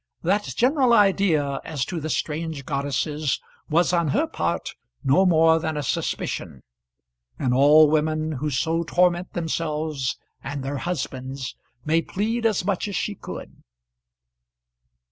[0.23, 5.77] That general idea as to the strange goddesses was on her part no more than
[5.77, 6.63] a suspicion:
[7.37, 12.95] and all women who so torment themselves and their husbands may plead as much as
[12.95, 13.61] she could.